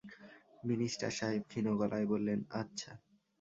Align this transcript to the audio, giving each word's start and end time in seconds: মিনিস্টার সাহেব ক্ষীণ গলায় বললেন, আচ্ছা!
মিনিস্টার 0.63 1.11
সাহেব 1.11 1.43
ক্ষীণ 1.49 1.65
গলায় 1.79 2.07
বললেন, 2.07 2.39
আচ্ছা! 2.51 2.91